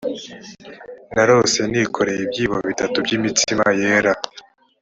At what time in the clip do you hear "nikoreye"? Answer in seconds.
1.71-2.21